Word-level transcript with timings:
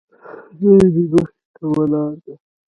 نن 0.59 0.85
مې 0.93 1.03
مخې 1.11 1.35
ته 1.55 1.63
ولاړه 1.73 2.19
ده. 2.23 2.33